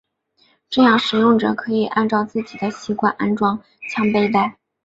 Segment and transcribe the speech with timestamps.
[0.67, 4.57] 这样使用者可以按照自己的习惯安装枪背带。